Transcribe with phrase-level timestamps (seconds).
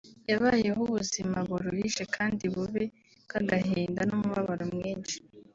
[0.29, 2.85] yabayeho ubuzima buruhije kandi bubi
[3.25, 5.17] bw’agahinda n’umubabaro mwinshi